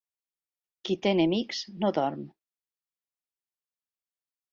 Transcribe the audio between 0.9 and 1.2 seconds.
té